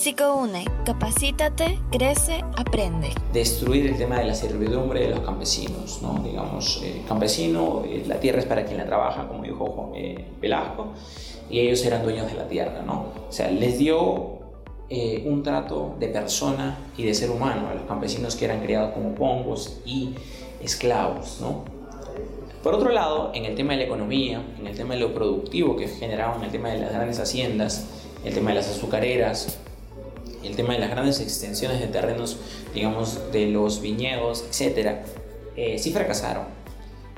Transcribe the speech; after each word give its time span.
Psicoune, 0.00 0.64
capacítate, 0.86 1.78
crece, 1.90 2.42
aprende. 2.56 3.10
Destruir 3.34 3.86
el 3.86 3.98
tema 3.98 4.18
de 4.18 4.24
la 4.24 4.34
servidumbre 4.34 5.00
de 5.00 5.10
los 5.10 5.20
campesinos, 5.20 6.00
¿no? 6.00 6.22
Digamos, 6.24 6.80
el 6.82 7.04
campesino, 7.04 7.82
eh, 7.84 8.04
la 8.06 8.18
tierra 8.18 8.38
es 8.38 8.46
para 8.46 8.64
quien 8.64 8.78
la 8.78 8.86
trabaja, 8.86 9.28
como 9.28 9.42
dijo 9.42 9.92
eh, 9.94 10.24
Velasco, 10.40 10.94
y 11.50 11.60
ellos 11.60 11.84
eran 11.84 12.02
dueños 12.02 12.28
de 12.28 12.32
la 12.32 12.48
tierra, 12.48 12.80
¿no? 12.80 13.12
O 13.28 13.30
sea, 13.30 13.50
les 13.50 13.76
dio 13.76 14.38
eh, 14.88 15.22
un 15.26 15.42
trato 15.42 15.94
de 15.98 16.08
persona 16.08 16.78
y 16.96 17.02
de 17.02 17.12
ser 17.12 17.28
humano 17.30 17.68
a 17.68 17.74
los 17.74 17.82
campesinos 17.82 18.36
que 18.36 18.46
eran 18.46 18.62
criados 18.62 18.94
como 18.94 19.14
pongos 19.14 19.82
y 19.84 20.14
esclavos, 20.62 21.42
¿no? 21.42 21.64
Por 22.62 22.72
otro 22.72 22.88
lado, 22.90 23.32
en 23.34 23.44
el 23.44 23.54
tema 23.54 23.74
de 23.74 23.80
la 23.80 23.84
economía, 23.84 24.42
en 24.58 24.66
el 24.66 24.74
tema 24.74 24.94
de 24.94 25.00
lo 25.00 25.12
productivo 25.12 25.76
que 25.76 25.88
generaban, 25.88 26.42
el 26.42 26.50
tema 26.50 26.70
de 26.70 26.78
las 26.78 26.90
grandes 26.90 27.20
haciendas, 27.20 27.86
el 28.24 28.32
tema 28.32 28.48
de 28.48 28.56
las 28.56 28.70
azucareras, 28.70 29.58
el 30.44 30.56
tema 30.56 30.74
de 30.74 30.80
las 30.80 30.90
grandes 30.90 31.20
extensiones 31.20 31.80
de 31.80 31.86
terrenos, 31.86 32.38
digamos, 32.74 33.32
de 33.32 33.46
los 33.46 33.80
viñedos, 33.80 34.44
etc., 34.48 34.98
eh, 35.56 35.78
sí 35.78 35.92
fracasaron. 35.92 36.44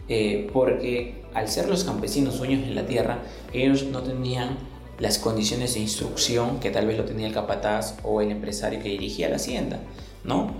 Eh, 0.08 0.50
porque 0.52 1.22
al 1.34 1.48
ser 1.48 1.68
los 1.68 1.84
campesinos 1.84 2.38
dueños 2.38 2.66
de 2.66 2.74
la 2.74 2.86
tierra, 2.86 3.18
ellos 3.52 3.84
no 3.84 4.02
tenían 4.02 4.58
las 4.98 5.18
condiciones 5.18 5.74
de 5.74 5.80
instrucción 5.80 6.60
que 6.60 6.70
tal 6.70 6.86
vez 6.86 6.98
lo 6.98 7.04
tenía 7.04 7.26
el 7.26 7.32
capataz 7.32 7.96
o 8.02 8.20
el 8.20 8.30
empresario 8.30 8.80
que 8.82 8.88
dirigía 8.88 9.28
la 9.28 9.36
hacienda, 9.36 9.80
¿no? 10.24 10.52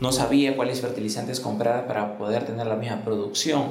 No 0.00 0.12
sabía 0.12 0.56
cuáles 0.56 0.80
fertilizantes 0.80 1.40
comprar 1.40 1.86
para 1.86 2.18
poder 2.18 2.44
tener 2.44 2.66
la 2.66 2.76
misma 2.76 3.02
producción 3.02 3.64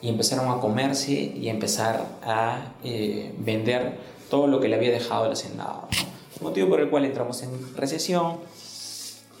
y 0.00 0.08
empezaron 0.08 0.50
a 0.50 0.60
comerse 0.60 1.12
y 1.12 1.48
empezar 1.48 2.06
a 2.22 2.72
eh, 2.84 3.34
vender 3.38 3.98
todo 4.30 4.46
lo 4.46 4.60
que 4.60 4.68
le 4.68 4.76
había 4.76 4.90
dejado 4.90 5.26
el 5.26 5.32
hacendado. 5.32 5.88
Motivo 6.40 6.68
por 6.68 6.80
el 6.80 6.90
cual 6.90 7.04
entramos 7.04 7.42
en 7.42 7.76
recesión. 7.76 8.38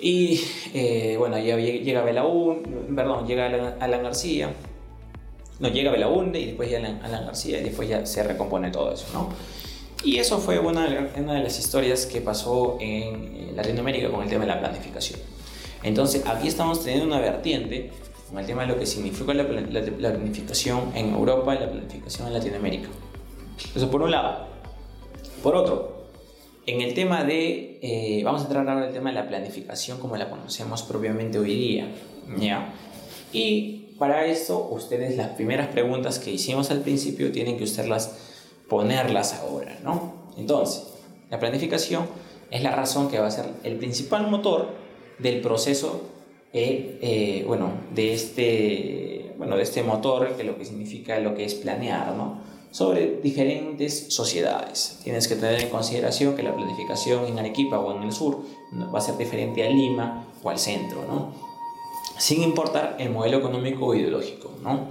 Y 0.00 0.40
eh, 0.74 1.16
bueno, 1.18 1.38
ya 1.38 1.56
llega 1.56 2.02
Belaún, 2.02 2.62
perdón, 2.94 3.26
llega 3.26 3.46
Alan, 3.80 4.02
García. 4.02 4.52
No, 5.58 5.68
llega 5.68 5.90
Belaunde 5.90 6.38
y 6.38 6.46
después 6.46 6.70
ya 6.70 6.78
Alan, 6.78 7.26
García 7.26 7.60
y 7.60 7.64
después 7.64 7.88
ya 7.88 8.06
se 8.06 8.22
recompone 8.22 8.70
todo 8.70 8.92
eso, 8.92 9.06
¿no? 9.12 9.28
Y 10.04 10.18
eso 10.18 10.38
fue 10.38 10.60
una, 10.60 11.10
una 11.16 11.34
de 11.34 11.42
las 11.42 11.58
historias 11.58 12.06
que 12.06 12.20
pasó 12.20 12.78
en 12.80 13.56
Latinoamérica 13.56 14.08
con 14.10 14.22
el 14.22 14.28
tema 14.28 14.42
de 14.42 14.48
la 14.52 14.60
planificación. 14.60 15.18
Entonces, 15.82 16.24
aquí 16.26 16.46
estamos 16.46 16.84
teniendo 16.84 17.06
una 17.06 17.18
vertiente 17.20 17.90
con 18.28 18.38
el 18.38 18.46
tema 18.46 18.62
de 18.62 18.68
lo 18.68 18.78
que 18.78 18.86
significa 18.86 19.32
la, 19.32 19.46
planificación 19.46 20.92
en 20.94 21.14
Europa 21.14 21.54
y 21.54 21.58
la 21.60 21.70
planificación 21.70 22.28
en 22.28 22.34
Latinoamérica. 22.34 22.88
Eso 23.74 23.90
por 23.90 24.02
un 24.02 24.10
lado. 24.10 24.46
Por 25.42 25.56
otro, 25.56 25.97
en 26.68 26.82
el 26.82 26.92
tema 26.92 27.24
de, 27.24 27.78
eh, 27.80 28.20
vamos 28.24 28.42
a 28.42 28.44
entrar 28.44 28.68
ahora 28.68 28.82
en 28.82 28.88
el 28.88 28.94
tema 28.94 29.08
de 29.08 29.14
la 29.14 29.26
planificación 29.26 29.98
como 29.98 30.18
la 30.18 30.28
conocemos 30.28 30.82
propiamente 30.82 31.38
hoy 31.38 31.54
día. 31.54 31.88
¿ya? 32.38 32.74
Y 33.32 33.94
para 33.98 34.26
eso, 34.26 34.68
ustedes 34.70 35.16
las 35.16 35.28
primeras 35.28 35.68
preguntas 35.68 36.18
que 36.18 36.30
hicimos 36.30 36.70
al 36.70 36.82
principio 36.82 37.32
tienen 37.32 37.56
que 37.56 37.64
ustedes 37.64 38.10
ponerlas 38.68 39.32
ahora, 39.32 39.78
¿no? 39.82 40.26
Entonces, 40.36 40.92
la 41.30 41.40
planificación 41.40 42.04
es 42.50 42.62
la 42.62 42.76
razón 42.76 43.10
que 43.10 43.18
va 43.18 43.28
a 43.28 43.30
ser 43.30 43.46
el 43.64 43.76
principal 43.76 44.30
motor 44.30 44.74
del 45.18 45.40
proceso 45.40 46.02
eh, 46.52 46.98
eh, 47.00 47.44
bueno, 47.46 47.72
de, 47.94 48.12
este, 48.12 49.32
bueno, 49.38 49.56
de 49.56 49.62
este 49.62 49.82
motor, 49.82 50.36
que 50.36 50.44
lo 50.44 50.58
que 50.58 50.66
significa 50.66 51.18
lo 51.18 51.34
que 51.34 51.46
es 51.46 51.54
planear, 51.54 52.14
¿no? 52.14 52.42
Sobre 52.70 53.20
diferentes 53.20 54.12
sociedades. 54.12 55.00
Tienes 55.02 55.28
que 55.28 55.36
tener 55.36 55.60
en 55.60 55.68
consideración 55.70 56.36
que 56.36 56.42
la 56.42 56.54
planificación 56.54 57.26
en 57.26 57.38
Arequipa 57.38 57.78
o 57.78 57.96
en 57.96 58.02
el 58.02 58.12
sur 58.12 58.40
va 58.94 58.98
a 58.98 59.02
ser 59.02 59.16
diferente 59.16 59.66
a 59.66 59.70
Lima 59.70 60.26
o 60.42 60.50
al 60.50 60.58
centro, 60.58 61.04
¿no? 61.06 61.32
sin 62.18 62.42
importar 62.42 62.96
el 62.98 63.10
modelo 63.10 63.38
económico 63.38 63.86
o 63.86 63.94
ideológico. 63.94 64.52
¿no? 64.62 64.88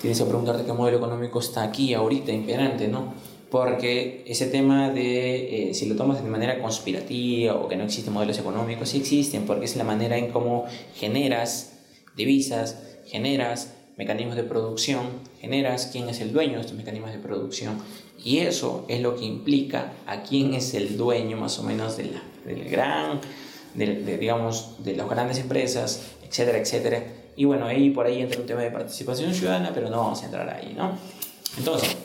Tienes 0.00 0.18
que 0.18 0.24
preguntarte 0.24 0.64
qué 0.64 0.72
modelo 0.72 0.98
económico 0.98 1.40
está 1.40 1.62
aquí 1.62 1.94
ahorita 1.94 2.32
imperante, 2.32 2.88
¿no? 2.88 3.14
porque 3.50 4.24
ese 4.26 4.46
tema 4.46 4.90
de 4.90 5.70
eh, 5.70 5.74
si 5.74 5.86
lo 5.86 5.96
tomas 5.96 6.22
de 6.22 6.28
manera 6.28 6.60
conspirativa 6.60 7.54
o 7.54 7.68
que 7.68 7.76
no 7.76 7.84
existen 7.84 8.12
modelos 8.12 8.38
económicos, 8.38 8.88
sí 8.90 8.98
existen, 8.98 9.46
porque 9.46 9.64
es 9.64 9.76
la 9.76 9.84
manera 9.84 10.18
en 10.18 10.30
cómo 10.30 10.64
generas 10.94 11.78
divisas, 12.16 12.82
generas 13.06 13.75
mecanismos 13.96 14.36
de 14.36 14.42
producción, 14.42 15.06
generas 15.40 15.88
quién 15.90 16.08
es 16.08 16.20
el 16.20 16.32
dueño 16.32 16.54
de 16.54 16.60
estos 16.60 16.76
mecanismos 16.76 17.12
de 17.12 17.18
producción 17.18 17.78
y 18.22 18.38
eso 18.38 18.84
es 18.88 19.00
lo 19.00 19.16
que 19.16 19.24
implica 19.24 19.92
a 20.06 20.22
quién 20.22 20.54
es 20.54 20.74
el 20.74 20.96
dueño 20.96 21.36
más 21.36 21.58
o 21.58 21.62
menos 21.62 21.96
de 21.96 22.04
la, 22.06 22.22
del 22.44 22.68
gran, 22.68 23.20
de, 23.74 24.18
digamos, 24.18 24.82
de 24.84 24.96
las 24.96 25.08
grandes 25.08 25.38
empresas, 25.38 26.02
etcétera, 26.28 26.58
etcétera. 26.58 27.04
Y 27.36 27.44
bueno, 27.44 27.66
ahí 27.66 27.90
por 27.90 28.06
ahí 28.06 28.20
entra 28.20 28.40
un 28.40 28.46
tema 28.46 28.62
de 28.62 28.70
participación 28.70 29.34
ciudadana, 29.34 29.72
pero 29.74 29.90
no 29.90 29.98
vamos 29.98 30.22
a 30.22 30.26
entrar 30.26 30.48
ahí, 30.48 30.74
¿no? 30.76 30.98
Entonces, 31.58 31.96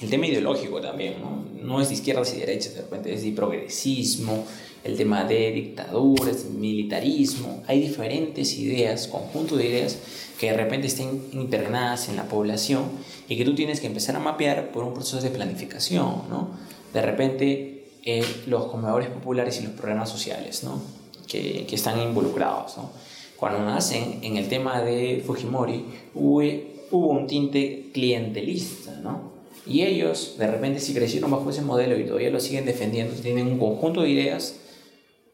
el 0.00 0.10
tema 0.10 0.26
ideológico 0.26 0.80
también, 0.80 1.20
¿no? 1.20 1.44
No 1.60 1.80
es 1.80 1.88
de 1.88 1.94
izquierdas 1.94 2.32
y 2.34 2.40
derechas, 2.40 2.74
de 2.74 2.82
repente 2.82 3.12
es 3.12 3.22
de 3.22 3.32
progresismo, 3.32 4.46
el 4.84 4.96
tema 4.98 5.24
de 5.24 5.50
dictaduras, 5.50 6.44
militarismo. 6.44 7.62
Hay 7.66 7.80
diferentes 7.80 8.58
ideas, 8.58 9.08
conjunto 9.08 9.56
de 9.56 9.66
ideas 9.66 9.98
que 10.38 10.50
de 10.50 10.56
repente 10.56 10.86
estén 10.86 11.22
impregnadas 11.32 12.10
en 12.10 12.16
la 12.16 12.24
población 12.24 12.84
y 13.26 13.36
que 13.36 13.44
tú 13.44 13.54
tienes 13.54 13.80
que 13.80 13.86
empezar 13.86 14.14
a 14.16 14.20
mapear 14.20 14.70
por 14.72 14.84
un 14.84 14.92
proceso 14.92 15.20
de 15.22 15.30
planificación, 15.30 16.28
¿no? 16.28 16.50
De 16.92 17.00
repente 17.00 17.86
eh, 18.04 18.24
los 18.46 18.66
comedores 18.66 19.08
populares 19.08 19.58
y 19.60 19.64
los 19.64 19.72
programas 19.72 20.10
sociales, 20.10 20.62
¿no? 20.62 20.82
Que, 21.26 21.64
que 21.66 21.74
están 21.74 21.98
involucrados, 22.00 22.76
¿no? 22.76 22.90
Cuando 23.36 23.64
nacen 23.64 24.18
en 24.22 24.36
el 24.36 24.48
tema 24.48 24.82
de 24.82 25.22
Fujimori 25.26 25.86
hubo, 26.14 26.42
hubo 26.90 27.08
un 27.08 27.26
tinte 27.26 27.90
clientelista, 27.94 28.92
¿no? 29.02 29.32
Y 29.66 29.82
ellos, 29.82 30.34
de 30.38 30.46
repente, 30.46 30.78
si 30.78 30.92
crecieron 30.92 31.30
bajo 31.30 31.48
ese 31.48 31.62
modelo 31.62 31.98
y 31.98 32.04
todavía 32.04 32.28
lo 32.28 32.38
siguen 32.38 32.66
defendiendo, 32.66 33.14
tienen 33.14 33.46
un 33.46 33.58
conjunto 33.58 34.02
de 34.02 34.10
ideas 34.10 34.56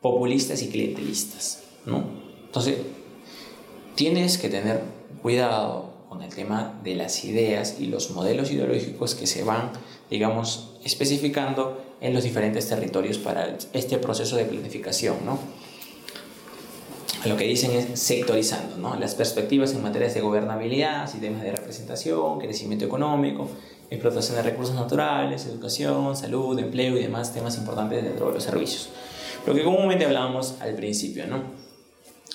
populistas 0.00 0.62
y 0.62 0.68
clientelistas, 0.68 1.62
¿no? 1.86 2.04
Entonces, 2.46 2.78
tienes 3.94 4.38
que 4.38 4.48
tener 4.48 4.82
cuidado 5.22 5.90
con 6.08 6.22
el 6.22 6.34
tema 6.34 6.80
de 6.82 6.94
las 6.96 7.24
ideas 7.24 7.76
y 7.78 7.86
los 7.86 8.10
modelos 8.10 8.50
ideológicos 8.50 9.14
que 9.14 9.26
se 9.26 9.44
van, 9.44 9.72
digamos, 10.10 10.74
especificando 10.84 11.80
en 12.00 12.14
los 12.14 12.24
diferentes 12.24 12.68
territorios 12.68 13.18
para 13.18 13.56
este 13.72 13.98
proceso 13.98 14.36
de 14.36 14.44
planificación, 14.46 15.16
¿no? 15.24 15.38
Lo 17.26 17.36
que 17.36 17.44
dicen 17.44 17.72
es 17.72 18.00
sectorizando, 18.00 18.78
¿no? 18.78 18.96
Las 18.96 19.14
perspectivas 19.14 19.72
en 19.74 19.82
materias 19.82 20.14
de 20.14 20.22
gobernabilidad, 20.22 21.08
sistemas 21.10 21.42
de 21.42 21.52
representación, 21.52 22.38
crecimiento 22.38 22.86
económico, 22.86 23.46
explotación 23.90 24.36
de 24.36 24.42
recursos 24.42 24.74
naturales, 24.74 25.44
educación, 25.44 26.16
salud, 26.16 26.58
empleo 26.58 26.96
y 26.96 27.02
demás 27.02 27.34
temas 27.34 27.58
importantes 27.58 28.02
dentro 28.02 28.28
de 28.28 28.34
los 28.34 28.42
servicios. 28.42 28.88
Lo 29.46 29.54
que 29.54 29.64
comúnmente 29.64 30.04
hablábamos 30.04 30.60
al 30.60 30.74
principio, 30.74 31.26
¿no? 31.26 31.42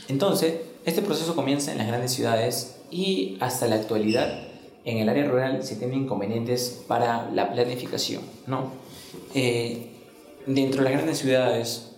Entonces, 0.07 0.55
este 0.85 1.01
proceso 1.01 1.35
comienza 1.35 1.71
en 1.71 1.77
las 1.77 1.88
grandes 1.88 2.11
ciudades 2.11 2.77
y 2.91 3.38
hasta 3.39 3.67
la 3.67 3.75
actualidad 3.75 4.47
en 4.85 4.99
el 4.99 5.09
área 5.09 5.25
rural 5.25 5.63
se 5.63 5.75
tienen 5.75 6.03
inconvenientes 6.03 6.83
para 6.88 7.29
la 7.31 7.51
planificación, 7.51 8.21
¿no? 8.45 8.71
Eh, 9.33 9.91
dentro 10.45 10.79
de 10.79 10.83
las 10.83 10.93
grandes 10.93 11.17
ciudades, 11.17 11.91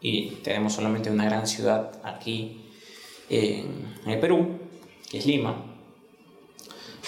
y 0.00 0.26
tenemos 0.42 0.74
solamente 0.74 1.10
una 1.10 1.24
gran 1.24 1.46
ciudad 1.46 1.92
aquí 2.04 2.70
en 3.30 3.86
el 4.06 4.20
Perú, 4.20 4.58
que 5.10 5.18
es 5.18 5.26
Lima, 5.26 5.74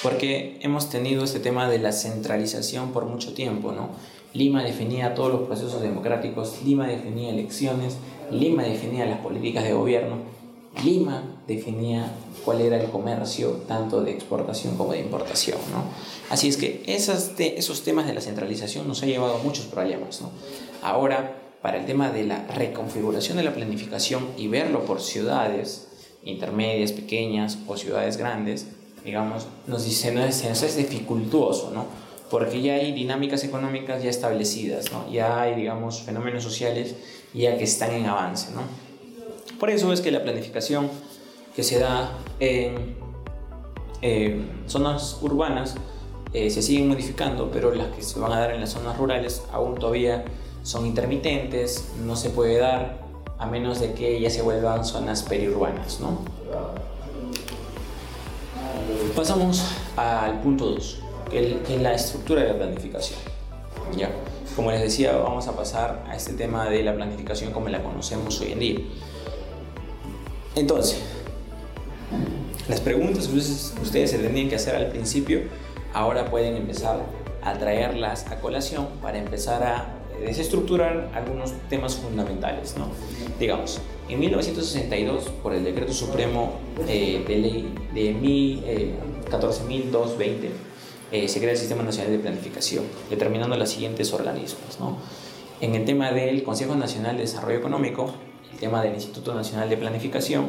porque 0.02 0.58
hemos 0.62 0.88
tenido 0.88 1.24
este 1.24 1.40
tema 1.40 1.68
de 1.68 1.78
la 1.78 1.92
centralización 1.92 2.92
por 2.92 3.04
mucho 3.04 3.34
tiempo, 3.34 3.72
¿no? 3.72 3.90
Lima 4.36 4.62
definía 4.62 5.14
todos 5.14 5.32
los 5.32 5.42
procesos 5.42 5.80
democráticos, 5.80 6.60
Lima 6.64 6.86
definía 6.86 7.30
elecciones, 7.30 7.96
Lima 8.30 8.64
definía 8.64 9.06
las 9.06 9.20
políticas 9.20 9.64
de 9.64 9.72
gobierno, 9.72 10.16
Lima 10.84 11.22
definía 11.46 12.12
cuál 12.44 12.60
era 12.60 12.78
el 12.78 12.90
comercio 12.90 13.62
tanto 13.66 14.02
de 14.02 14.12
exportación 14.12 14.76
como 14.76 14.92
de 14.92 15.00
importación, 15.00 15.58
¿no? 15.72 15.84
Así 16.28 16.48
es 16.48 16.58
que 16.58 16.82
esos 16.86 17.82
temas 17.82 18.06
de 18.06 18.12
la 18.14 18.20
centralización 18.20 18.86
nos 18.86 19.02
ha 19.02 19.06
llevado 19.06 19.36
a 19.36 19.42
muchos 19.42 19.64
problemas, 19.66 20.20
¿no? 20.20 20.30
Ahora, 20.82 21.42
para 21.62 21.78
el 21.78 21.86
tema 21.86 22.10
de 22.10 22.24
la 22.24 22.46
reconfiguración 22.46 23.38
de 23.38 23.42
la 23.42 23.54
planificación 23.54 24.26
y 24.36 24.48
verlo 24.48 24.84
por 24.84 25.00
ciudades 25.00 25.88
intermedias, 26.24 26.92
pequeñas 26.92 27.58
o 27.66 27.76
ciudades 27.76 28.18
grandes, 28.18 28.66
digamos, 29.02 29.46
nos 29.66 29.84
dice, 29.84 30.12
no 30.12 30.22
es, 30.22 30.44
es 30.44 30.76
dificultuoso, 30.76 31.70
¿no? 31.70 32.05
Porque 32.30 32.60
ya 32.60 32.74
hay 32.74 32.92
dinámicas 32.92 33.44
económicas 33.44 34.02
ya 34.02 34.10
establecidas, 34.10 34.90
¿no? 34.92 35.10
Ya 35.10 35.40
hay, 35.40 35.54
digamos, 35.54 36.02
fenómenos 36.02 36.42
sociales 36.42 36.96
ya 37.32 37.56
que 37.56 37.64
están 37.64 37.92
en 37.92 38.06
avance, 38.06 38.50
¿no? 38.52 38.62
Por 39.58 39.70
eso 39.70 39.92
es 39.92 40.00
que 40.00 40.10
la 40.10 40.22
planificación 40.22 40.90
que 41.54 41.62
se 41.62 41.78
da 41.78 42.12
en 42.40 42.96
zonas 44.66 45.18
urbanas 45.22 45.76
eh, 46.32 46.50
se 46.50 46.60
siguen 46.60 46.88
modificando, 46.88 47.50
pero 47.50 47.74
las 47.74 47.88
que 47.94 48.02
se 48.02 48.18
van 48.18 48.32
a 48.32 48.40
dar 48.40 48.50
en 48.50 48.60
las 48.60 48.70
zonas 48.70 48.98
rurales 48.98 49.42
aún 49.52 49.76
todavía 49.76 50.24
son 50.62 50.84
intermitentes, 50.84 51.92
no 52.04 52.16
se 52.16 52.30
puede 52.30 52.58
dar 52.58 52.98
a 53.38 53.46
menos 53.46 53.80
de 53.80 53.92
que 53.92 54.20
ya 54.20 54.28
se 54.28 54.42
vuelvan 54.42 54.84
zonas 54.84 55.22
periurbanas. 55.22 56.00
¿no? 56.00 56.18
Pasamos 59.14 59.64
al 59.96 60.40
punto 60.40 60.66
2, 60.66 60.98
que 61.30 61.58
es 61.68 61.80
la 61.80 61.94
estructura 61.94 62.42
de 62.42 62.48
la 62.48 62.56
planificación. 62.56 63.18
¿ya? 63.96 64.10
Como 64.54 64.70
les 64.70 64.80
decía, 64.80 65.16
vamos 65.16 65.46
a 65.48 65.56
pasar 65.56 66.04
a 66.08 66.16
este 66.16 66.32
tema 66.32 66.68
de 66.70 66.82
la 66.82 66.94
planificación 66.94 67.52
como 67.52 67.68
la 67.68 67.82
conocemos 67.82 68.40
hoy 68.40 68.52
en 68.52 68.58
día. 68.58 68.78
Entonces, 70.54 71.00
las 72.68 72.80
preguntas 72.80 73.28
que 73.28 73.36
ustedes 73.36 74.10
se 74.10 74.18
tendrían 74.18 74.48
que 74.48 74.56
hacer 74.56 74.74
al 74.74 74.88
principio, 74.88 75.42
ahora 75.92 76.30
pueden 76.30 76.56
empezar 76.56 77.00
a 77.42 77.54
traerlas 77.58 78.26
a 78.30 78.36
colación 78.40 78.88
para 79.02 79.18
empezar 79.18 79.62
a 79.62 79.96
desestructurar 80.20 81.10
algunos 81.14 81.52
temas 81.68 81.96
fundamentales. 81.96 82.76
¿no? 82.76 82.88
Digamos, 83.38 83.80
en 84.08 84.20
1962, 84.20 85.24
por 85.42 85.52
el 85.52 85.64
decreto 85.64 85.92
supremo 85.92 86.54
eh, 86.88 87.24
de 87.26 87.36
ley 87.36 87.74
de 87.94 88.94
14.220, 89.30 90.48
eh, 91.12 91.28
se 91.28 91.38
crea 91.38 91.52
el 91.52 91.58
Sistema 91.58 91.82
Nacional 91.82 92.12
de 92.12 92.18
Planificación, 92.18 92.84
determinando 93.08 93.56
los 93.56 93.68
siguientes 93.68 94.12
organismos. 94.12 94.78
En 95.60 95.74
el 95.74 95.84
tema 95.84 96.10
del 96.12 96.42
Consejo 96.42 96.74
Nacional 96.74 97.16
de 97.16 97.22
Desarrollo 97.22 97.58
Económico, 97.58 98.12
el 98.52 98.58
tema 98.58 98.82
del 98.82 98.94
Instituto 98.94 99.34
Nacional 99.34 99.68
de 99.68 99.76
Planificación, 99.76 100.48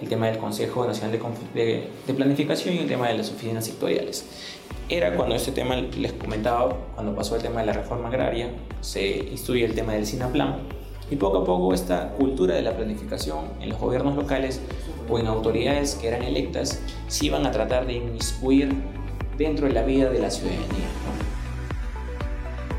el 0.00 0.08
tema 0.08 0.26
del 0.26 0.38
Consejo 0.38 0.86
Nacional 0.86 1.18
de, 1.54 1.88
Planificación 2.14 2.74
y 2.74 2.78
el 2.78 2.88
tema 2.88 3.08
de 3.08 3.18
las 3.18 3.30
oficinas 3.30 3.66
sectoriales. 3.66 4.24
Era 4.88 5.14
cuando 5.14 5.34
este 5.34 5.52
tema, 5.52 5.76
les 5.76 6.12
comentaba, 6.14 6.76
cuando 6.94 7.14
pasó 7.14 7.36
el 7.36 7.42
tema 7.42 7.60
de 7.60 7.66
la 7.66 7.72
reforma 7.74 8.08
agraria, 8.08 8.50
se 8.80 9.18
instituye 9.18 9.64
el 9.64 9.74
tema 9.74 9.92
del 9.92 10.06
SINAPLAN 10.06 10.56
y 11.10 11.16
poco 11.16 11.38
a 11.38 11.44
poco 11.44 11.74
esta 11.74 12.12
cultura 12.12 12.54
de 12.54 12.62
la 12.62 12.76
planificación 12.76 13.46
en 13.60 13.68
los 13.68 13.78
gobiernos 13.78 14.16
locales 14.16 14.60
o 15.08 15.18
en 15.18 15.26
autoridades 15.26 15.96
que 15.96 16.08
eran 16.08 16.22
electas 16.22 16.80
se 17.08 17.26
iban 17.26 17.46
a 17.46 17.50
tratar 17.50 17.86
de 17.86 17.94
inmiscuir 17.94 18.74
dentro 19.40 19.66
de 19.66 19.72
la 19.72 19.82
vida 19.82 20.08
de 20.10 20.18
la 20.18 20.30
ciudadanía. 20.30 20.86